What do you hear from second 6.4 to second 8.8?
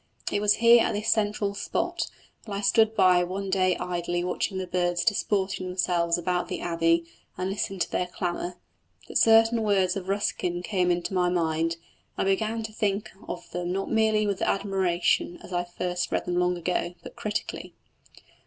the Abbey and listened to their clamour,